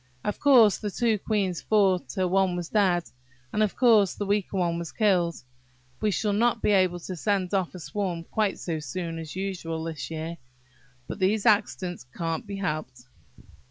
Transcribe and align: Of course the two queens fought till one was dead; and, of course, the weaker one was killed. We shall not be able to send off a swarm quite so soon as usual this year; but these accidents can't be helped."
Of 0.23 0.39
course 0.39 0.79
the 0.79 0.89
two 0.89 1.19
queens 1.19 1.61
fought 1.61 2.09
till 2.09 2.31
one 2.31 2.55
was 2.55 2.69
dead; 2.69 3.03
and, 3.53 3.61
of 3.61 3.75
course, 3.75 4.15
the 4.15 4.25
weaker 4.25 4.57
one 4.57 4.79
was 4.79 4.91
killed. 4.91 5.35
We 6.01 6.09
shall 6.09 6.33
not 6.33 6.59
be 6.59 6.71
able 6.71 6.99
to 7.01 7.15
send 7.15 7.53
off 7.53 7.75
a 7.75 7.79
swarm 7.79 8.23
quite 8.23 8.57
so 8.57 8.79
soon 8.79 9.19
as 9.19 9.35
usual 9.35 9.83
this 9.83 10.09
year; 10.09 10.39
but 11.07 11.19
these 11.19 11.45
accidents 11.45 12.03
can't 12.15 12.47
be 12.47 12.55
helped." 12.55 13.03